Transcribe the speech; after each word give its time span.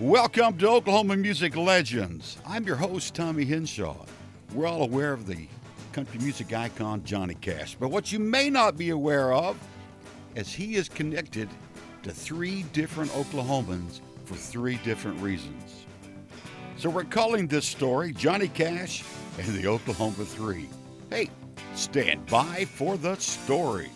Welcome 0.00 0.56
to 0.56 0.68
Oklahoma 0.68 1.18
Music 1.18 1.54
Legends. 1.54 2.38
I'm 2.46 2.64
your 2.64 2.76
host, 2.76 3.14
Tommy 3.14 3.44
Henshaw. 3.44 4.06
We're 4.54 4.66
all 4.66 4.82
aware 4.82 5.12
of 5.12 5.26
the 5.26 5.46
country 5.92 6.18
music 6.18 6.50
icon 6.54 7.04
Johnny 7.04 7.34
Cash, 7.34 7.76
but 7.78 7.90
what 7.90 8.10
you 8.10 8.18
may 8.18 8.48
not 8.48 8.78
be 8.78 8.88
aware 8.88 9.34
of 9.34 9.54
is 10.34 10.50
he 10.50 10.76
is 10.76 10.88
connected 10.88 11.46
to 12.04 12.10
three 12.10 12.62
different 12.72 13.10
Oklahomans 13.10 14.00
for 14.24 14.34
three 14.34 14.76
different 14.78 15.20
reasons. 15.20 15.84
So 16.78 16.88
we're 16.88 17.04
calling 17.04 17.46
this 17.46 17.66
story 17.66 18.12
Johnny 18.14 18.48
Cash 18.48 19.04
and 19.38 19.48
the 19.48 19.66
Oklahoma 19.66 20.24
Three. 20.24 20.70
Hey, 21.10 21.28
stand 21.74 22.24
by 22.26 22.64
for 22.64 22.96
the 22.96 23.16
story. 23.16 23.90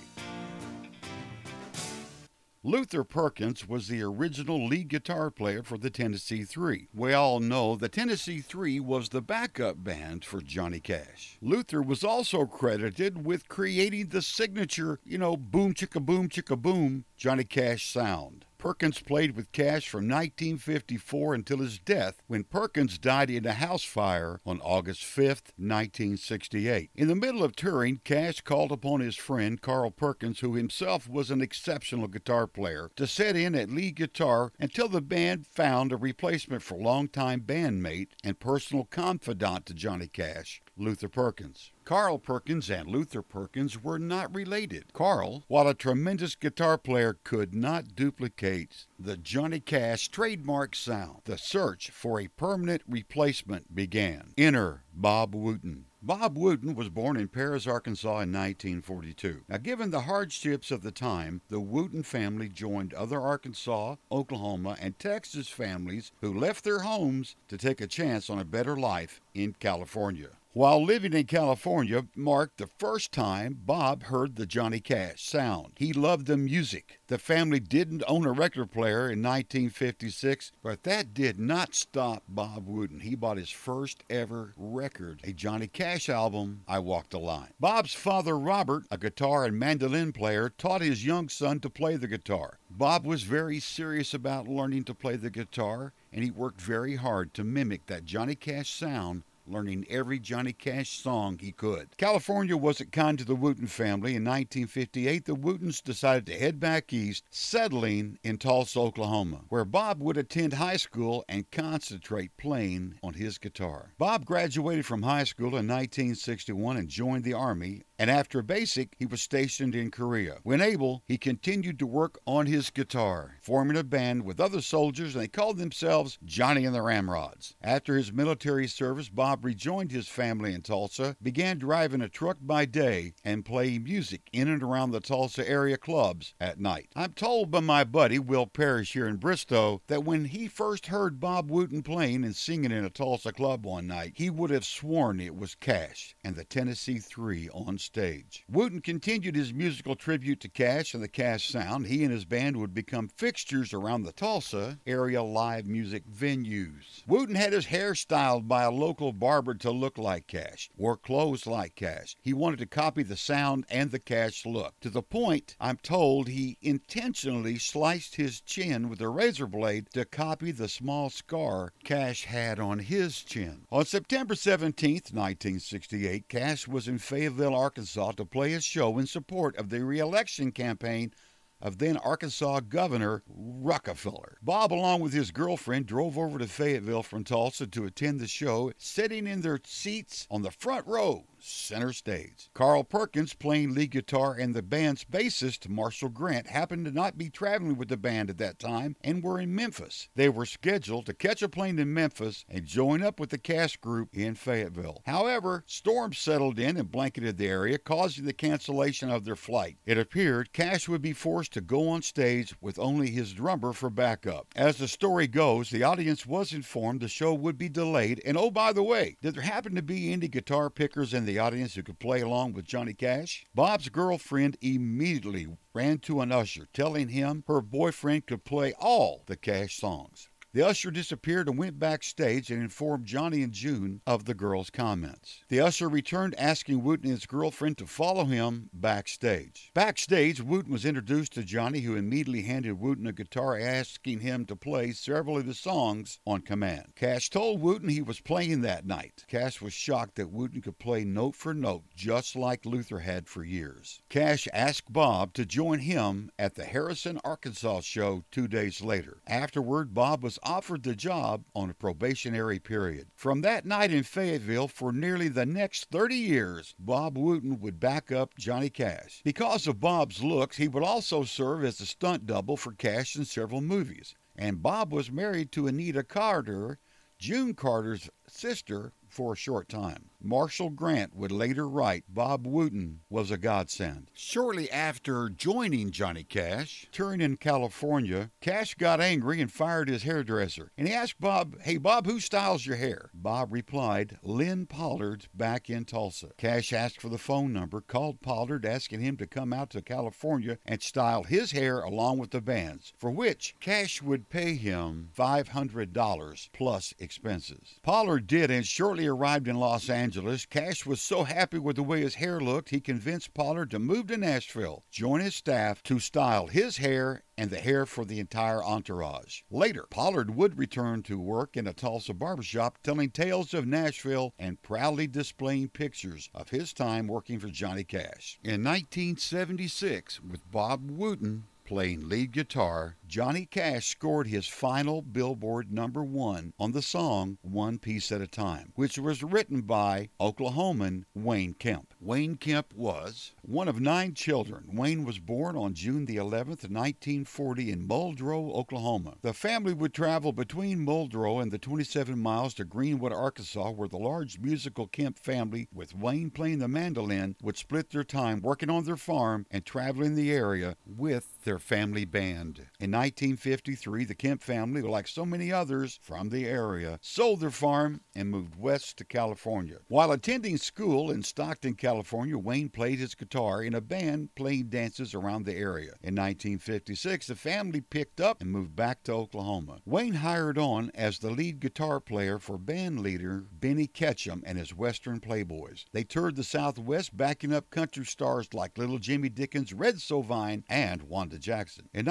Luther 2.66 3.04
Perkins 3.04 3.68
was 3.68 3.86
the 3.86 4.02
original 4.02 4.66
lead 4.66 4.88
guitar 4.88 5.30
player 5.30 5.62
for 5.62 5.78
the 5.78 5.88
Tennessee 5.88 6.42
Three. 6.42 6.88
We 6.92 7.12
all 7.12 7.38
know 7.38 7.76
the 7.76 7.88
Tennessee 7.88 8.40
Three 8.40 8.80
was 8.80 9.10
the 9.10 9.22
backup 9.22 9.84
band 9.84 10.24
for 10.24 10.40
Johnny 10.40 10.80
Cash. 10.80 11.38
Luther 11.40 11.80
was 11.80 12.02
also 12.02 12.44
credited 12.44 13.24
with 13.24 13.48
creating 13.48 14.08
the 14.08 14.20
signature, 14.20 14.98
you 15.04 15.16
know, 15.16 15.36
boom 15.36 15.74
chicka 15.74 16.04
boom 16.04 16.28
chicka 16.28 16.60
boom 16.60 17.04
Johnny 17.16 17.44
Cash 17.44 17.86
sound. 17.86 18.45
Perkins 18.58 19.00
played 19.00 19.36
with 19.36 19.52
Cash 19.52 19.88
from 19.88 20.08
1954 20.08 21.34
until 21.34 21.58
his 21.58 21.78
death 21.78 22.22
when 22.26 22.44
Perkins 22.44 22.98
died 22.98 23.30
in 23.30 23.46
a 23.46 23.52
house 23.52 23.84
fire 23.84 24.40
on 24.46 24.60
August 24.60 25.04
5, 25.04 25.26
1968. 25.56 26.90
In 26.94 27.08
the 27.08 27.14
middle 27.14 27.42
of 27.42 27.54
touring, 27.54 28.00
Cash 28.04 28.40
called 28.42 28.72
upon 28.72 29.00
his 29.00 29.16
friend 29.16 29.60
Carl 29.60 29.90
Perkins, 29.90 30.40
who 30.40 30.54
himself 30.54 31.08
was 31.08 31.30
an 31.30 31.40
exceptional 31.40 32.08
guitar 32.08 32.46
player, 32.46 32.90
to 32.96 33.06
set 33.06 33.36
in 33.36 33.54
at 33.54 33.70
lead 33.70 33.96
guitar 33.96 34.52
until 34.58 34.88
the 34.88 35.00
band 35.00 35.46
found 35.46 35.92
a 35.92 35.96
replacement 35.96 36.62
for 36.62 36.78
longtime 36.78 37.40
bandmate 37.40 38.08
and 38.24 38.40
personal 38.40 38.84
confidant 38.84 39.66
to 39.66 39.74
Johnny 39.74 40.08
Cash, 40.08 40.62
Luther 40.78 41.08
Perkins. 41.08 41.72
Carl 41.84 42.18
Perkins 42.18 42.68
and 42.68 42.88
Luther 42.88 43.22
Perkins 43.22 43.82
were 43.82 43.98
not 43.98 44.34
related. 44.34 44.92
Carl, 44.92 45.44
while 45.48 45.68
a 45.68 45.74
tremendous 45.74 46.34
guitar 46.34 46.76
player, 46.76 47.16
could 47.24 47.54
not 47.54 47.94
duplicate 47.94 48.86
the 48.98 49.16
Johnny 49.16 49.60
Cash 49.60 50.08
trademark 50.08 50.74
sound. 50.74 51.22
The 51.24 51.38
search 51.38 51.90
for 51.90 52.20
a 52.20 52.28
permanent 52.28 52.82
replacement 52.88 53.74
began. 53.74 54.34
Enter 54.36 54.82
Bob 54.92 55.34
Wooten. 55.34 55.86
Bob 56.02 56.36
Wooten 56.36 56.74
was 56.74 56.88
born 56.88 57.16
in 57.16 57.28
Paris, 57.28 57.66
Arkansas 57.66 58.08
in 58.08 58.32
1942. 58.32 59.42
Now, 59.48 59.56
given 59.56 59.90
the 59.90 60.02
hardships 60.02 60.70
of 60.70 60.82
the 60.82 60.92
time, 60.92 61.40
the 61.48 61.58
Wooten 61.58 62.02
family 62.02 62.48
joined 62.48 62.94
other 62.94 63.20
Arkansas, 63.20 63.96
Oklahoma, 64.12 64.76
and 64.80 64.98
Texas 64.98 65.48
families 65.48 66.12
who 66.20 66.38
left 66.38 66.64
their 66.64 66.80
homes 66.80 67.34
to 67.48 67.56
take 67.56 67.80
a 67.80 67.86
chance 67.86 68.28
on 68.30 68.38
a 68.38 68.44
better 68.44 68.76
life 68.76 69.20
in 69.34 69.54
California. 69.58 70.28
While 70.56 70.82
living 70.82 71.12
in 71.12 71.26
California 71.26 72.06
marked 72.16 72.56
the 72.56 72.70
first 72.78 73.12
time 73.12 73.58
Bob 73.66 74.04
heard 74.04 74.36
the 74.36 74.46
Johnny 74.46 74.80
Cash 74.80 75.22
sound. 75.22 75.72
He 75.76 75.92
loved 75.92 76.26
the 76.26 76.38
music. 76.38 76.98
The 77.08 77.18
family 77.18 77.60
didn't 77.60 78.04
own 78.08 78.24
a 78.24 78.32
record 78.32 78.72
player 78.72 79.10
in 79.10 79.20
1956, 79.22 80.52
but 80.62 80.82
that 80.84 81.12
did 81.12 81.38
not 81.38 81.74
stop 81.74 82.22
Bob 82.26 82.66
Wooten. 82.66 83.00
He 83.00 83.14
bought 83.14 83.36
his 83.36 83.50
first 83.50 84.02
ever 84.08 84.54
record, 84.56 85.20
a 85.24 85.34
Johnny 85.34 85.66
Cash 85.66 86.08
album, 86.08 86.62
I 86.66 86.78
Walk 86.78 87.10
the 87.10 87.18
Line. 87.18 87.52
Bob's 87.60 87.92
father, 87.92 88.38
Robert, 88.38 88.84
a 88.90 88.96
guitar 88.96 89.44
and 89.44 89.58
mandolin 89.58 90.14
player, 90.14 90.48
taught 90.56 90.80
his 90.80 91.04
young 91.04 91.28
son 91.28 91.60
to 91.60 91.68
play 91.68 91.96
the 91.96 92.08
guitar. 92.08 92.56
Bob 92.70 93.04
was 93.04 93.24
very 93.24 93.60
serious 93.60 94.14
about 94.14 94.48
learning 94.48 94.84
to 94.84 94.94
play 94.94 95.16
the 95.16 95.28
guitar, 95.28 95.92
and 96.10 96.24
he 96.24 96.30
worked 96.30 96.62
very 96.62 96.96
hard 96.96 97.34
to 97.34 97.44
mimic 97.44 97.84
that 97.88 98.06
Johnny 98.06 98.34
Cash 98.34 98.70
sound 98.70 99.22
learning 99.48 99.86
every 99.88 100.18
Johnny 100.18 100.52
Cash 100.52 101.00
song 101.00 101.38
he 101.40 101.52
could. 101.52 101.96
California 101.96 102.56
wasn't 102.56 102.92
kind 102.92 103.18
to 103.18 103.24
the 103.24 103.34
Wooten 103.34 103.66
family. 103.66 104.14
In 104.14 104.24
1958, 104.24 105.24
the 105.24 105.34
Wootens 105.34 105.82
decided 105.82 106.26
to 106.26 106.38
head 106.38 106.60
back 106.60 106.92
east, 106.92 107.24
settling 107.30 108.18
in 108.22 108.38
Tulsa, 108.38 108.80
Oklahoma, 108.80 109.40
where 109.48 109.64
Bob 109.64 110.00
would 110.00 110.16
attend 110.16 110.54
high 110.54 110.76
school 110.76 111.24
and 111.28 111.50
concentrate 111.50 112.36
playing 112.36 112.94
on 113.02 113.14
his 113.14 113.38
guitar. 113.38 113.92
Bob 113.98 114.24
graduated 114.24 114.86
from 114.86 115.02
high 115.02 115.24
school 115.24 115.48
in 115.48 115.66
1961 115.66 116.76
and 116.76 116.88
joined 116.88 117.24
the 117.24 117.34
Army 117.34 117.82
and 117.98 118.10
after 118.10 118.42
basic, 118.42 118.94
he 118.98 119.06
was 119.06 119.22
stationed 119.22 119.74
in 119.74 119.90
Korea. 119.90 120.38
When 120.42 120.60
able, 120.60 121.02
he 121.06 121.16
continued 121.16 121.78
to 121.78 121.86
work 121.86 122.18
on 122.26 122.46
his 122.46 122.70
guitar, 122.70 123.36
forming 123.40 123.76
a 123.76 123.84
band 123.84 124.24
with 124.24 124.40
other 124.40 124.60
soldiers, 124.60 125.14
and 125.14 125.22
they 125.22 125.28
called 125.28 125.58
themselves 125.58 126.18
Johnny 126.24 126.64
and 126.64 126.74
the 126.74 126.82
Ramrods. 126.82 127.54
After 127.62 127.96
his 127.96 128.12
military 128.12 128.68
service, 128.68 129.08
Bob 129.08 129.44
rejoined 129.44 129.92
his 129.92 130.08
family 130.08 130.52
in 130.52 130.62
Tulsa, 130.62 131.16
began 131.22 131.58
driving 131.58 132.02
a 132.02 132.08
truck 132.08 132.36
by 132.40 132.66
day, 132.66 133.14
and 133.24 133.44
playing 133.44 133.84
music 133.84 134.28
in 134.32 134.48
and 134.48 134.62
around 134.62 134.90
the 134.90 135.00
Tulsa 135.00 135.48
area 135.48 135.78
clubs 135.78 136.34
at 136.40 136.60
night. 136.60 136.90
I'm 136.94 137.12
told 137.12 137.50
by 137.50 137.60
my 137.60 137.84
buddy 137.84 138.18
Will 138.18 138.46
Parrish 138.46 138.92
here 138.92 139.08
in 139.08 139.16
Bristow 139.16 139.80
that 139.86 140.04
when 140.04 140.26
he 140.26 140.48
first 140.48 140.86
heard 140.86 141.18
Bob 141.18 141.50
Wooten 141.50 141.82
playing 141.82 142.24
and 142.24 142.36
singing 142.36 142.72
in 142.72 142.84
a 142.84 142.90
Tulsa 142.90 143.32
club 143.32 143.64
one 143.64 143.86
night, 143.86 144.12
he 144.16 144.28
would 144.28 144.50
have 144.50 144.64
sworn 144.64 145.20
it 145.20 145.34
was 145.34 145.54
Cash 145.54 146.14
and 146.22 146.36
the 146.36 146.44
Tennessee 146.44 146.98
Three 146.98 147.48
on 147.50 147.78
stage. 147.86 148.44
Wooten 148.50 148.80
continued 148.80 149.36
his 149.36 149.54
musical 149.54 149.94
tribute 149.94 150.40
to 150.40 150.48
Cash 150.48 150.92
and 150.92 151.02
the 151.02 151.08
Cash 151.08 151.48
sound. 151.48 151.86
He 151.86 152.02
and 152.02 152.12
his 152.12 152.24
band 152.24 152.56
would 152.56 152.74
become 152.74 153.08
fixtures 153.08 153.72
around 153.72 154.02
the 154.02 154.12
Tulsa 154.12 154.78
area 154.86 155.22
live 155.22 155.66
music 155.66 156.02
venues. 156.06 157.06
Wooten 157.06 157.36
had 157.36 157.52
his 157.52 157.66
hair 157.66 157.94
styled 157.94 158.48
by 158.48 158.64
a 158.64 158.70
local 158.70 159.12
barber 159.12 159.54
to 159.54 159.70
look 159.70 159.96
like 159.96 160.26
Cash, 160.26 160.68
wore 160.76 160.96
clothes 160.96 161.46
like 161.46 161.76
Cash. 161.76 162.16
He 162.20 162.32
wanted 162.32 162.58
to 162.58 162.66
copy 162.66 163.04
the 163.04 163.16
sound 163.16 163.64
and 163.70 163.90
the 163.90 164.00
Cash 164.00 164.44
look. 164.44 164.74
To 164.80 164.90
the 164.90 165.02
point, 165.02 165.56
I'm 165.60 165.76
told 165.76 166.28
he 166.28 166.58
intentionally 166.60 167.58
sliced 167.58 168.16
his 168.16 168.40
chin 168.40 168.88
with 168.88 169.00
a 169.00 169.08
razor 169.08 169.46
blade 169.46 169.88
to 169.94 170.04
copy 170.04 170.50
the 170.50 170.68
small 170.68 171.08
scar 171.08 171.72
Cash 171.84 172.24
had 172.24 172.58
on 172.58 172.80
his 172.80 173.22
chin. 173.22 173.66
On 173.70 173.84
September 173.84 174.34
17, 174.34 174.94
1968, 175.12 176.28
Cash 176.28 176.66
was 176.66 176.88
in 176.88 176.98
Fayetteville, 176.98 177.54
Arkansas 177.54 177.75
to 177.76 178.24
play 178.24 178.54
a 178.54 178.60
show 178.60 178.98
in 178.98 179.06
support 179.06 179.56
of 179.56 179.68
the 179.68 179.84
re-election 179.84 180.50
campaign 180.52 181.12
of 181.60 181.78
then 181.78 181.96
Arkansas 181.96 182.60
Governor 182.60 183.22
Rockefeller. 183.28 184.38
Bob, 184.42 184.72
along 184.72 185.00
with 185.00 185.12
his 185.12 185.30
girlfriend, 185.30 185.86
drove 185.86 186.18
over 186.18 186.38
to 186.38 186.46
Fayetteville 186.46 187.02
from 187.02 187.24
Tulsa 187.24 187.66
to 187.66 187.84
attend 187.84 188.20
the 188.20 188.26
show, 188.26 188.72
sitting 188.78 189.26
in 189.26 189.40
their 189.40 189.60
seats 189.64 190.26
on 190.30 190.42
the 190.42 190.50
front 190.50 190.86
row 190.86 191.24
center 191.46 191.92
stage. 191.92 192.50
Carl 192.54 192.84
Perkins, 192.84 193.34
playing 193.34 193.74
lead 193.74 193.90
guitar, 193.90 194.34
and 194.34 194.54
the 194.54 194.62
band's 194.62 195.04
bassist, 195.04 195.68
Marshall 195.68 196.08
Grant, 196.08 196.48
happened 196.48 196.84
to 196.84 196.90
not 196.90 197.16
be 197.18 197.30
traveling 197.30 197.76
with 197.76 197.88
the 197.88 197.96
band 197.96 198.30
at 198.30 198.38
that 198.38 198.58
time 198.58 198.96
and 199.02 199.22
were 199.22 199.38
in 199.38 199.54
Memphis. 199.54 200.08
They 200.14 200.28
were 200.28 200.46
scheduled 200.46 201.06
to 201.06 201.14
catch 201.14 201.42
a 201.42 201.48
plane 201.48 201.76
to 201.76 201.84
Memphis 201.84 202.44
and 202.48 202.64
join 202.64 203.02
up 203.02 203.20
with 203.20 203.30
the 203.30 203.38
Cash 203.38 203.76
group 203.76 204.08
in 204.12 204.34
Fayetteville. 204.34 205.02
However, 205.06 205.64
storms 205.66 206.18
settled 206.18 206.58
in 206.58 206.76
and 206.76 206.90
blanketed 206.90 207.36
the 207.36 207.46
area, 207.46 207.78
causing 207.78 208.24
the 208.24 208.32
cancellation 208.32 209.10
of 209.10 209.24
their 209.24 209.36
flight. 209.36 209.76
It 209.86 209.98
appeared 209.98 210.52
Cash 210.52 210.88
would 210.88 211.02
be 211.02 211.12
forced 211.12 211.52
to 211.52 211.60
go 211.60 211.88
on 211.88 212.02
stage 212.02 212.54
with 212.60 212.78
only 212.78 213.10
his 213.10 213.32
drummer 213.32 213.72
for 213.72 213.90
backup. 213.90 214.48
As 214.56 214.78
the 214.78 214.88
story 214.88 215.26
goes, 215.26 215.70
the 215.70 215.82
audience 215.82 216.26
was 216.26 216.52
informed 216.52 217.00
the 217.00 217.08
show 217.08 217.32
would 217.34 217.58
be 217.58 217.68
delayed, 217.68 218.20
and 218.24 218.36
oh, 218.36 218.50
by 218.50 218.72
the 218.72 218.82
way, 218.82 219.16
did 219.20 219.34
there 219.34 219.42
happen 219.42 219.74
to 219.74 219.82
be 219.82 220.12
any 220.12 220.28
guitar 220.28 220.70
pickers 220.70 221.14
in 221.14 221.24
the 221.24 221.35
audience 221.38 221.74
who 221.74 221.82
could 221.82 221.98
play 221.98 222.20
along 222.20 222.52
with 222.52 222.64
Johnny 222.64 222.94
Cash? 222.94 223.46
Bob's 223.54 223.88
girlfriend 223.88 224.56
immediately 224.60 225.46
ran 225.74 225.98
to 225.98 226.20
an 226.20 226.32
usher, 226.32 226.68
telling 226.72 227.08
him 227.08 227.44
her 227.46 227.60
boyfriend 227.60 228.26
could 228.26 228.44
play 228.44 228.72
all 228.78 229.22
the 229.26 229.36
Cash 229.36 229.76
songs. 229.76 230.28
The 230.56 230.66
usher 230.66 230.90
disappeared 230.90 231.50
and 231.50 231.58
went 231.58 231.78
backstage 231.78 232.50
and 232.50 232.62
informed 232.62 233.04
Johnny 233.04 233.42
and 233.42 233.52
June 233.52 234.00
of 234.06 234.24
the 234.24 234.32
girl's 234.32 234.70
comments. 234.70 235.44
The 235.48 235.60
usher 235.60 235.86
returned 235.86 236.34
asking 236.38 236.82
Wooten 236.82 237.10
and 237.10 237.12
his 237.12 237.26
girlfriend 237.26 237.76
to 237.76 237.86
follow 237.86 238.24
him 238.24 238.70
backstage. 238.72 239.70
Backstage, 239.74 240.40
Wooten 240.40 240.72
was 240.72 240.86
introduced 240.86 241.34
to 241.34 241.42
Johnny, 241.42 241.80
who 241.80 241.94
immediately 241.94 242.40
handed 242.40 242.80
Wooten 242.80 243.06
a 243.06 243.12
guitar, 243.12 243.58
asking 243.58 244.20
him 244.20 244.46
to 244.46 244.56
play 244.56 244.92
several 244.92 245.36
of 245.36 245.44
the 245.44 245.52
songs 245.52 246.20
on 246.26 246.40
command. 246.40 246.94
Cash 246.96 247.28
told 247.28 247.60
Wooten 247.60 247.90
he 247.90 248.00
was 248.00 248.20
playing 248.20 248.62
that 248.62 248.86
night. 248.86 249.26
Cash 249.28 249.60
was 249.60 249.74
shocked 249.74 250.14
that 250.14 250.32
Wooten 250.32 250.62
could 250.62 250.78
play 250.78 251.04
note 251.04 251.36
for 251.36 251.52
note, 251.52 251.84
just 251.94 252.34
like 252.34 252.64
Luther 252.64 253.00
had 253.00 253.28
for 253.28 253.44
years. 253.44 254.00
Cash 254.08 254.48
asked 254.54 254.90
Bob 254.90 255.34
to 255.34 255.44
join 255.44 255.80
him 255.80 256.30
at 256.38 256.54
the 256.54 256.64
Harrison, 256.64 257.20
Arkansas 257.24 257.82
show 257.82 258.24
two 258.30 258.48
days 258.48 258.80
later. 258.80 259.18
Afterward, 259.26 259.92
Bob 259.92 260.22
was 260.22 260.38
offered 260.46 260.82
the 260.82 260.94
job 260.94 261.44
on 261.54 261.70
a 261.70 261.74
probationary 261.74 262.58
period. 262.58 263.08
From 263.14 263.42
that 263.42 263.66
night 263.66 263.92
in 263.92 264.02
Fayetteville 264.02 264.68
for 264.68 264.92
nearly 264.92 265.28
the 265.28 265.46
next 265.46 265.90
30 265.90 266.14
years, 266.14 266.74
Bob 266.78 267.18
Wooten 267.18 267.60
would 267.60 267.80
back 267.80 268.12
up 268.12 268.36
Johnny 268.38 268.70
Cash. 268.70 269.22
Because 269.24 269.66
of 269.66 269.80
Bob's 269.80 270.22
looks, 270.22 270.56
he 270.56 270.68
would 270.68 270.84
also 270.84 271.24
serve 271.24 271.64
as 271.64 271.80
a 271.80 271.86
stunt 271.86 272.26
double 272.26 272.56
for 272.56 272.72
Cash 272.72 273.16
in 273.16 273.24
several 273.24 273.60
movies 273.60 274.14
and 274.38 274.62
Bob 274.62 274.92
was 274.92 275.10
married 275.10 275.50
to 275.52 275.66
Anita 275.66 276.02
Carter, 276.02 276.78
June 277.18 277.54
Carter's 277.54 278.10
sister, 278.28 278.92
for 279.16 279.32
a 279.32 279.36
short 279.36 279.66
time. 279.66 280.10
Marshall 280.20 280.70
Grant 280.70 281.14
would 281.14 281.30
later 281.30 281.68
write 281.68 282.04
Bob 282.08 282.46
Wooten 282.46 283.00
was 283.08 283.30
a 283.30 283.38
godsend. 283.38 284.10
Shortly 284.12 284.70
after 284.70 285.28
joining 285.28 285.90
Johnny 285.90 286.24
Cash, 286.24 286.86
touring 286.90 287.20
in 287.20 287.36
California, 287.36 288.30
Cash 288.40 288.74
got 288.74 289.00
angry 289.00 289.40
and 289.40 289.50
fired 289.50 289.88
his 289.88 290.02
hairdresser. 290.02 290.72
And 290.76 290.88
he 290.88 290.92
asked 290.92 291.20
Bob, 291.20 291.60
Hey 291.60 291.76
Bob, 291.76 292.06
who 292.06 292.18
styles 292.18 292.66
your 292.66 292.76
hair? 292.76 293.10
Bob 293.14 293.52
replied, 293.52 294.18
Lynn 294.22 294.66
Pollard 294.66 295.28
back 295.32 295.70
in 295.70 295.84
Tulsa. 295.84 296.30
Cash 296.36 296.72
asked 296.72 297.00
for 297.00 297.08
the 297.08 297.18
phone 297.18 297.52
number, 297.52 297.80
called 297.80 298.20
Pollard 298.20 298.66
asking 298.66 299.00
him 299.00 299.16
to 299.18 299.26
come 299.26 299.52
out 299.52 299.70
to 299.70 299.82
California 299.82 300.58
and 300.66 300.82
style 300.82 301.22
his 301.22 301.52
hair 301.52 301.80
along 301.80 302.18
with 302.18 302.32
the 302.32 302.40
band's, 302.40 302.92
for 302.98 303.10
which 303.10 303.54
Cash 303.60 304.02
would 304.02 304.28
pay 304.28 304.56
him 304.56 305.10
$500 305.16 306.48
plus 306.52 306.94
expenses. 306.98 307.78
Pollard 307.82 308.26
did 308.26 308.50
and 308.50 308.66
shortly 308.66 309.05
arrived 309.06 309.48
in 309.48 309.56
Los 309.56 309.88
Angeles. 309.88 310.46
Cash 310.46 310.86
was 310.86 311.00
so 311.00 311.24
happy 311.24 311.58
with 311.58 311.76
the 311.76 311.82
way 311.82 312.00
his 312.00 312.16
hair 312.16 312.40
looked, 312.40 312.70
he 312.70 312.80
convinced 312.80 313.34
Pollard 313.34 313.70
to 313.70 313.78
move 313.78 314.06
to 314.08 314.16
Nashville, 314.16 314.84
join 314.90 315.20
his 315.20 315.34
staff 315.34 315.82
to 315.84 315.98
style 315.98 316.46
his 316.46 316.78
hair 316.78 317.22
and 317.38 317.50
the 317.50 317.58
hair 317.58 317.86
for 317.86 318.04
the 318.04 318.18
entire 318.18 318.64
entourage. 318.64 319.42
Later, 319.50 319.86
Pollard 319.90 320.34
would 320.34 320.58
return 320.58 321.02
to 321.04 321.18
work 321.18 321.56
in 321.56 321.66
a 321.66 321.72
Tulsa 321.72 322.14
barbershop 322.14 322.78
telling 322.82 323.10
tales 323.10 323.52
of 323.52 323.66
Nashville 323.66 324.32
and 324.38 324.62
proudly 324.62 325.06
displaying 325.06 325.68
pictures 325.68 326.30
of 326.34 326.48
his 326.48 326.72
time 326.72 327.06
working 327.06 327.38
for 327.38 327.48
Johnny 327.48 327.84
Cash. 327.84 328.38
In 328.42 328.64
1976, 328.64 330.20
with 330.22 330.50
Bob 330.50 330.90
Wooten 330.90 331.44
playing 331.66 332.08
lead 332.08 332.32
guitar, 332.32 332.96
Johnny 333.08 333.46
Cash 333.46 333.86
scored 333.86 334.26
his 334.26 334.48
final 334.48 335.00
Billboard 335.00 335.72
number 335.72 336.02
one 336.02 336.52
on 336.58 336.72
the 336.72 336.82
song 336.82 337.38
One 337.42 337.78
Piece 337.78 338.10
at 338.10 338.20
a 338.20 338.26
Time, 338.26 338.72
which 338.74 338.98
was 338.98 339.22
written 339.22 339.60
by 339.60 340.08
Oklahoman 340.20 341.04
Wayne 341.14 341.54
Kemp. 341.54 341.94
Wayne 342.00 342.36
Kemp 342.36 342.74
was 342.74 343.32
one 343.42 343.68
of 343.68 343.80
nine 343.80 344.14
children. 344.14 344.64
Wayne 344.72 345.04
was 345.04 345.20
born 345.20 345.56
on 345.56 345.74
June 345.74 346.06
the 346.06 346.16
11th, 346.16 346.68
1940, 346.68 347.70
in 347.70 347.86
Muldrow, 347.86 348.52
Oklahoma. 348.52 349.14
The 349.22 349.32
family 349.32 349.72
would 349.72 349.94
travel 349.94 350.32
between 350.32 350.84
Muldrow 350.84 351.40
and 351.40 351.52
the 351.52 351.58
27 351.58 352.18
miles 352.18 352.54
to 352.54 352.64
Greenwood, 352.64 353.12
Arkansas, 353.12 353.70
where 353.70 353.88
the 353.88 353.98
large 353.98 354.40
musical 354.40 354.88
Kemp 354.88 355.18
family, 355.18 355.68
with 355.72 355.94
Wayne 355.94 356.30
playing 356.30 356.58
the 356.58 356.68
mandolin, 356.68 357.36
would 357.40 357.56
split 357.56 357.90
their 357.90 358.04
time 358.04 358.40
working 358.42 358.68
on 358.68 358.84
their 358.84 358.96
farm 358.96 359.46
and 359.50 359.64
traveling 359.64 360.16
the 360.16 360.32
area 360.32 360.76
with 360.84 361.44
their 361.44 361.60
family 361.60 362.04
band. 362.04 362.66
In 362.80 362.95
1953, 362.96 364.04
the 364.06 364.14
Kemp 364.14 364.42
family, 364.42 364.80
like 364.80 365.06
so 365.06 365.26
many 365.26 365.52
others 365.52 366.00
from 366.02 366.30
the 366.30 366.46
area, 366.46 366.98
sold 367.02 367.40
their 367.40 367.50
farm 367.50 368.00
and 368.14 368.30
moved 368.30 368.56
west 368.56 368.96
to 368.96 369.04
California. 369.04 369.76
While 369.88 370.12
attending 370.12 370.56
school 370.56 371.10
in 371.10 371.22
Stockton, 371.22 371.74
California, 371.74 372.38
Wayne 372.38 372.70
played 372.70 372.98
his 372.98 373.14
guitar 373.14 373.62
in 373.62 373.74
a 373.74 373.82
band 373.82 374.34
playing 374.34 374.70
dances 374.70 375.14
around 375.14 375.44
the 375.44 375.54
area. 375.54 375.92
In 376.02 376.14
1956, 376.14 377.26
the 377.26 377.34
family 377.34 377.82
picked 377.82 378.20
up 378.20 378.40
and 378.40 378.50
moved 378.50 378.74
back 378.74 379.02
to 379.02 379.12
Oklahoma. 379.12 379.80
Wayne 379.84 380.14
hired 380.14 380.56
on 380.56 380.90
as 380.94 381.18
the 381.18 381.30
lead 381.30 381.60
guitar 381.60 382.00
player 382.00 382.38
for 382.38 382.56
band 382.56 383.00
leader 383.00 383.44
Benny 383.52 383.86
Ketchum 383.86 384.42
and 384.46 384.56
his 384.56 384.74
Western 384.74 385.20
Playboys. 385.20 385.84
They 385.92 386.04
toured 386.04 386.36
the 386.36 386.44
Southwest, 386.44 387.14
backing 387.14 387.52
up 387.52 387.68
country 387.68 388.06
stars 388.06 388.54
like 388.54 388.78
Little 388.78 388.98
Jimmy 388.98 389.28
Dickens, 389.28 389.74
Red 389.74 389.96
Sovine, 389.96 390.64
and 390.68 391.02
Wanda 391.02 391.38
Jackson. 391.38 391.90
In 391.92 392.06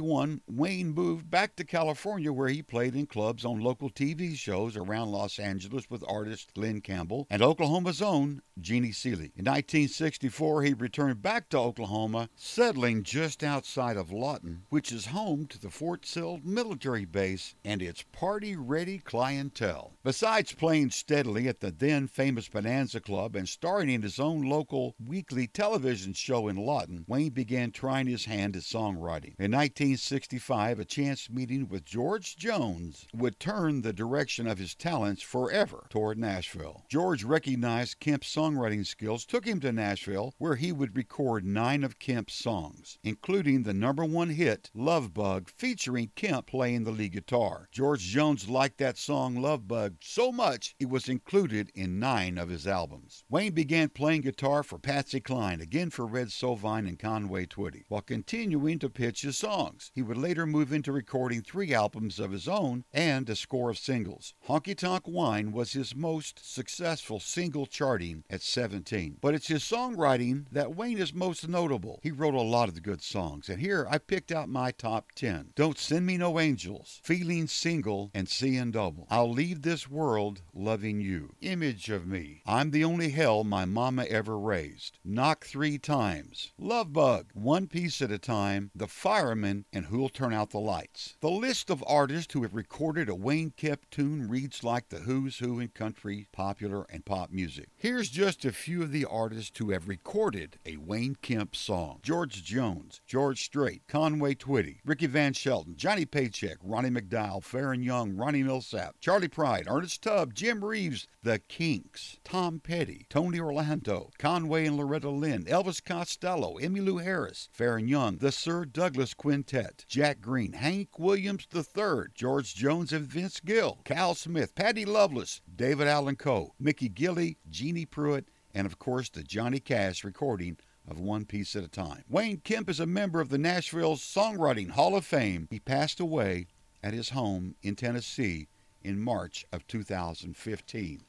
1961, 0.00 0.40
Wayne 0.48 0.94
moved 0.94 1.30
back 1.30 1.56
to 1.56 1.64
California 1.64 2.32
where 2.32 2.48
he 2.48 2.62
played 2.62 2.94
in 2.94 3.06
clubs 3.06 3.44
on 3.44 3.60
local 3.60 3.90
TV 3.90 4.34
shows 4.34 4.76
around 4.76 5.10
Los 5.10 5.38
Angeles 5.38 5.90
with 5.90 6.04
artist 6.08 6.54
Glen 6.54 6.80
Campbell 6.80 7.26
and 7.28 7.42
Oklahoma's 7.42 8.00
own 8.00 8.40
Jeannie 8.60 8.92
Seely. 8.92 9.32
In 9.36 9.44
1964, 9.44 10.62
he 10.62 10.74
returned 10.74 11.22
back 11.22 11.48
to 11.48 11.58
Oklahoma, 11.58 12.28
settling 12.34 13.02
just 13.02 13.42
outside 13.42 13.96
of 13.96 14.12
Lawton, 14.12 14.64
which 14.68 14.92
is 14.92 15.06
home 15.06 15.46
to 15.46 15.58
the 15.58 15.70
Fort 15.70 16.04
Sill 16.04 16.40
military 16.44 17.04
base 17.04 17.54
and 17.64 17.82
its 17.82 18.04
party 18.12 18.56
ready 18.56 18.98
clientele. 18.98 19.94
Besides 20.02 20.52
playing 20.52 20.90
steadily 20.90 21.48
at 21.48 21.60
the 21.60 21.70
then 21.70 22.06
famous 22.06 22.48
Bonanza 22.48 23.00
Club 23.00 23.36
and 23.36 23.48
starring 23.48 23.90
in 23.90 24.02
his 24.02 24.18
own 24.18 24.42
local 24.42 24.94
weekly 25.04 25.46
television 25.46 26.12
show 26.12 26.48
in 26.48 26.56
Lawton, 26.56 27.04
Wayne 27.06 27.30
began 27.30 27.70
trying 27.70 28.06
his 28.06 28.26
hand 28.26 28.56
at 28.56 28.62
songwriting. 28.62 29.34
In 29.38 29.52
1965, 29.90 30.78
a 30.78 30.84
chance 30.84 31.28
meeting 31.28 31.66
with 31.68 31.84
George 31.84 32.36
Jones 32.36 33.08
would 33.12 33.40
turn 33.40 33.82
the 33.82 33.92
direction 33.92 34.46
of 34.46 34.58
his 34.58 34.72
talents 34.76 35.20
forever 35.20 35.88
toward 35.90 36.16
Nashville. 36.16 36.84
George 36.88 37.24
recognized 37.24 37.98
Kemp's 37.98 38.32
songwriting 38.32 38.86
skills, 38.86 39.26
took 39.26 39.44
him 39.44 39.58
to 39.58 39.72
Nashville, 39.72 40.32
where 40.38 40.54
he 40.54 40.70
would 40.70 40.96
record 40.96 41.44
nine 41.44 41.82
of 41.82 41.98
Kemp's 41.98 42.34
songs, 42.34 42.98
including 43.02 43.64
the 43.64 43.74
number 43.74 44.04
one 44.04 44.30
hit, 44.30 44.70
Love 44.74 45.12
Bug, 45.12 45.50
featuring 45.56 46.12
Kemp 46.14 46.46
playing 46.46 46.84
the 46.84 46.92
lead 46.92 47.10
guitar. 47.10 47.68
George 47.72 48.02
Jones 48.02 48.48
liked 48.48 48.78
that 48.78 48.96
song, 48.96 49.34
Love 49.34 49.66
Bug, 49.66 49.96
so 50.00 50.30
much 50.30 50.76
it 50.78 50.88
was 50.88 51.08
included 51.08 51.72
in 51.74 51.98
nine 51.98 52.38
of 52.38 52.48
his 52.48 52.64
albums. 52.64 53.24
Wayne 53.28 53.54
began 53.54 53.88
playing 53.88 54.20
guitar 54.20 54.62
for 54.62 54.78
Patsy 54.78 55.18
Cline, 55.18 55.60
again 55.60 55.90
for 55.90 56.06
Red 56.06 56.28
Sovine 56.28 56.86
and 56.86 56.98
Conway 56.98 57.46
Twitty, 57.46 57.82
while 57.88 58.02
continuing 58.02 58.78
to 58.78 58.88
pitch 58.88 59.22
his 59.22 59.36
songs. 59.36 59.79
He 59.94 60.02
would 60.02 60.18
later 60.18 60.46
move 60.46 60.72
into 60.72 60.92
recording 60.92 61.42
three 61.42 61.72
albums 61.72 62.18
of 62.18 62.32
his 62.32 62.46
own 62.46 62.84
and 62.92 63.28
a 63.28 63.36
score 63.36 63.70
of 63.70 63.78
singles. 63.78 64.34
Honky 64.48 64.76
Tonk 64.76 65.04
Wine 65.06 65.52
was 65.52 65.72
his 65.72 65.94
most 65.94 66.40
successful 66.42 67.20
single 67.20 67.66
charting 67.66 68.24
at 68.28 68.42
17. 68.42 69.18
But 69.20 69.34
it's 69.34 69.48
his 69.48 69.62
songwriting 69.62 70.46
that 70.52 70.74
Wayne 70.74 70.98
is 70.98 71.14
most 71.14 71.48
notable. 71.48 72.00
He 72.02 72.10
wrote 72.10 72.34
a 72.34 72.40
lot 72.40 72.68
of 72.68 72.74
the 72.74 72.80
good 72.80 73.02
songs, 73.02 73.48
and 73.48 73.60
here 73.60 73.86
I 73.90 73.98
picked 73.98 74.32
out 74.32 74.48
my 74.48 74.70
top 74.70 75.12
10. 75.14 75.52
Don't 75.54 75.78
Send 75.78 76.06
Me 76.06 76.16
No 76.16 76.38
Angels, 76.38 77.00
Feeling 77.02 77.46
Single, 77.46 78.10
and 78.14 78.28
Seeing 78.28 78.70
Double. 78.70 79.06
I'll 79.10 79.30
Leave 79.30 79.62
This 79.62 79.88
World 79.88 80.42
Loving 80.52 81.00
You. 81.00 81.34
Image 81.40 81.88
of 81.90 82.06
Me. 82.06 82.42
I'm 82.46 82.70
the 82.70 82.84
Only 82.84 83.10
Hell 83.10 83.44
My 83.44 83.64
Mama 83.64 84.04
Ever 84.04 84.38
Raised. 84.38 84.98
Knock 85.04 85.44
Three 85.44 85.78
Times. 85.78 86.52
Love 86.58 86.92
Bug. 86.92 87.26
One 87.34 87.66
Piece 87.66 88.02
at 88.02 88.10
a 88.10 88.18
Time. 88.18 88.70
The 88.74 88.86
Fireman, 88.86 89.64
and 89.72 89.86
Who'll 89.86 90.08
Turn 90.08 90.32
Out 90.32 90.50
the 90.50 90.58
Lights. 90.58 91.16
The 91.20 91.30
list 91.30 91.70
of 91.70 91.84
artists 91.86 92.32
who 92.32 92.42
have 92.42 92.54
recorded 92.54 93.08
a 93.08 93.14
Wayne 93.14 93.52
Kemp 93.56 93.88
tune 93.90 94.28
reads 94.28 94.64
like 94.64 94.88
the 94.88 94.98
who's 94.98 95.38
who 95.38 95.60
in 95.60 95.68
country, 95.68 96.26
popular, 96.32 96.86
and 96.90 97.04
pop 97.04 97.30
music. 97.30 97.68
Here's 97.76 98.08
just 98.08 98.44
a 98.44 98.52
few 98.52 98.82
of 98.82 98.92
the 98.92 99.04
artists 99.04 99.56
who 99.58 99.70
have 99.70 99.88
recorded 99.88 100.58
a 100.66 100.76
Wayne 100.78 101.16
Kemp 101.22 101.54
song 101.54 102.00
George 102.02 102.42
Jones, 102.42 103.00
George 103.06 103.42
Strait, 103.44 103.82
Conway 103.86 104.34
Twitty, 104.34 104.78
Ricky 104.84 105.06
Van 105.06 105.32
Shelton, 105.32 105.76
Johnny 105.76 106.04
Paycheck, 106.04 106.58
Ronnie 106.62 106.90
McDowell, 106.90 107.42
Faron 107.42 107.84
Young, 107.84 108.16
Ronnie 108.16 108.42
Milsap, 108.42 108.92
Charley 109.00 109.28
Pride, 109.28 109.66
Ernest 109.68 110.02
Tubb, 110.02 110.34
Jim 110.34 110.64
Reeves, 110.64 111.06
The 111.22 111.38
Kinks, 111.38 112.18
Tom 112.24 112.60
Petty, 112.60 113.06
Tony 113.08 113.38
Orlando, 113.38 114.10
Conway 114.18 114.66
and 114.66 114.76
Loretta 114.76 115.10
Lynn, 115.10 115.44
Elvis 115.44 115.84
Costello, 115.84 116.58
Emmylou 116.58 117.02
Harris, 117.02 117.48
Faron 117.56 117.88
Young, 117.88 118.16
The 118.16 118.32
Sir 118.32 118.64
Douglas 118.64 119.14
Quintet, 119.14 119.59
Jack 119.88 120.20
Greene, 120.20 120.52
Hank 120.52 120.98
Williams 120.98 121.46
III, 121.54 122.04
George 122.14 122.54
Jones 122.54 122.92
and 122.92 123.06
Vince 123.06 123.40
Gill, 123.40 123.80
Cal 123.84 124.14
Smith, 124.14 124.54
Patty 124.54 124.84
Loveless, 124.84 125.40
David 125.54 125.88
Allan 125.88 126.16
Coe, 126.16 126.54
Mickey 126.58 126.88
Gilley, 126.88 127.36
Jeanne 127.48 127.86
Pruett, 127.86 128.26
and 128.54 128.66
of 128.66 128.78
course 128.78 129.08
the 129.08 129.22
Johnny 129.22 129.60
Cash 129.60 130.04
recording 130.04 130.56
of 130.88 130.98
One 130.98 131.24
Piece 131.24 131.54
at 131.56 131.64
a 131.64 131.68
Time. 131.68 132.04
Wayne 132.08 132.38
Kemp 132.38 132.68
is 132.68 132.80
a 132.80 132.86
member 132.86 133.20
of 133.20 133.28
the 133.28 133.38
Nashville 133.38 133.96
Songwriting 133.96 134.70
Hall 134.70 134.96
of 134.96 135.04
Fame. 135.04 135.46
He 135.50 135.60
passed 135.60 136.00
away 136.00 136.46
at 136.82 136.94
his 136.94 137.10
home 137.10 137.54
in 137.62 137.76
Tennessee 137.76 138.48
in 138.82 138.98
March 138.98 139.44
of 139.52 139.66
2015. 139.66 141.02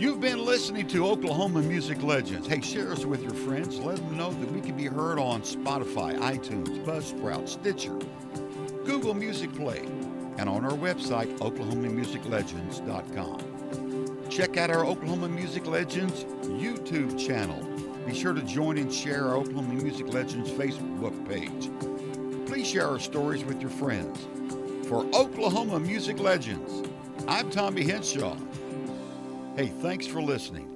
You've 0.00 0.18
been 0.18 0.44
listening 0.46 0.88
to 0.88 1.06
Oklahoma 1.06 1.60
Music 1.60 2.02
Legends. 2.02 2.46
Hey, 2.46 2.62
share 2.62 2.90
us 2.90 3.04
with 3.04 3.20
your 3.20 3.34
friends. 3.34 3.78
Let 3.78 3.96
them 3.96 4.16
know 4.16 4.32
that 4.32 4.50
we 4.50 4.62
can 4.62 4.74
be 4.74 4.86
heard 4.86 5.18
on 5.18 5.42
Spotify, 5.42 6.18
iTunes, 6.18 6.82
Buzzsprout, 6.86 7.46
Stitcher, 7.46 7.98
Google 8.86 9.12
Music 9.12 9.54
Play, 9.54 9.80
and 10.38 10.48
on 10.48 10.64
our 10.64 10.72
website, 10.72 11.36
oklahomamusiclegends.com. 11.40 14.30
Check 14.30 14.56
out 14.56 14.70
our 14.70 14.86
Oklahoma 14.86 15.28
Music 15.28 15.66
Legends 15.66 16.24
YouTube 16.44 17.18
channel. 17.18 17.62
Be 18.06 18.14
sure 18.14 18.32
to 18.32 18.40
join 18.40 18.78
and 18.78 18.90
share 18.90 19.28
our 19.28 19.36
Oklahoma 19.36 19.82
Music 19.82 20.10
Legends 20.14 20.50
Facebook 20.50 21.28
page. 21.28 21.68
Please 22.48 22.66
share 22.66 22.88
our 22.88 22.98
stories 22.98 23.44
with 23.44 23.60
your 23.60 23.68
friends. 23.68 24.26
For 24.88 25.04
Oklahoma 25.14 25.78
Music 25.78 26.18
Legends, 26.18 26.88
I'm 27.28 27.50
Tommy 27.50 27.84
Henshaw. 27.84 28.34
Hey, 29.60 29.66
thanks 29.66 30.06
for 30.06 30.22
listening. 30.22 30.69